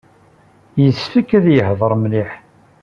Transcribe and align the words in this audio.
Yessefk 0.81 1.29
ad 1.37 1.45
iḥader 1.59 1.93
mliḥ. 2.01 2.31